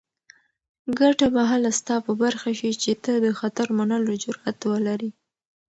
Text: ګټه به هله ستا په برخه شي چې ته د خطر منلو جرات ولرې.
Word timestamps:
ګټه 0.99 1.27
به 1.33 1.41
هله 1.51 1.71
ستا 1.79 1.95
په 2.05 2.11
برخه 2.21 2.49
شي 2.59 2.71
چې 2.81 2.91
ته 3.03 3.11
د 3.25 3.27
خطر 3.39 3.67
منلو 3.77 4.11
جرات 4.23 4.59
ولرې. 4.71 5.09